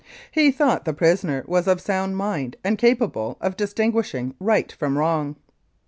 He 0.31 0.49
thought 0.49 0.85
the 0.85 0.95
prisoner 0.95 1.43
was 1.45 1.67
of 1.67 1.79
sound 1.79 2.17
mind 2.17 2.55
and 2.63 2.75
capable 2.79 3.37
of 3.39 3.55
distinguishing 3.55 4.33
right 4.39 4.71
from 4.71 4.97
wrong. 4.97 5.35